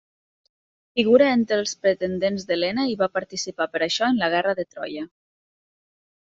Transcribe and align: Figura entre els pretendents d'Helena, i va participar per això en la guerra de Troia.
Figura 0.99 1.27
entre 1.33 1.59
els 1.63 1.73
pretendents 1.83 2.45
d'Helena, 2.53 2.87
i 2.93 2.97
va 3.03 3.11
participar 3.19 3.69
per 3.77 3.83
això 3.89 4.09
en 4.15 4.19
la 4.23 4.31
guerra 4.37 4.57
de 4.63 4.67
Troia. 4.73 5.07